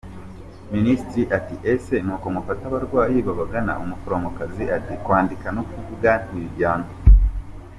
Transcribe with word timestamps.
Minisitiri 0.73 1.23
ati 1.37 1.55
“Ese 1.71 1.95
ni 2.05 2.11
uko 2.15 2.25
mufata 2.35 2.63
abarwayi 2.69 3.17
babagana?”; 3.27 3.71
Umuforomokazi 3.83 4.63
ati 4.77 4.93
“Kwandika 5.05 5.47
no 5.55 5.63
kuvuga 5.69 6.09
ntibijyana. 6.25 6.87